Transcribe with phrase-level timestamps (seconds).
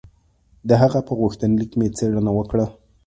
[0.67, 2.65] د هغه په غوښتنلیک مې څېړنه وکړه.